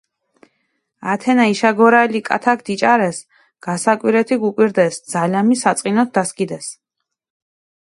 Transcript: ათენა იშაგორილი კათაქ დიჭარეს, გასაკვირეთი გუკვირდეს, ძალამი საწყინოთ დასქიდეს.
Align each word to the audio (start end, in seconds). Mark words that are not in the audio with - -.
ათენა 1.11 1.43
იშაგორილი 1.51 2.21
კათაქ 2.29 2.59
დიჭარეს, 2.69 3.17
გასაკვირეთი 3.67 4.35
გუკვირდეს, 4.47 4.93
ძალამი 5.15 5.61
საწყინოთ 5.65 6.09
დასქიდეს. 6.19 6.75